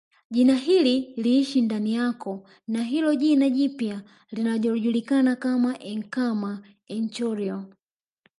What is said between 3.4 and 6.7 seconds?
jipya linalojulikana kama enkama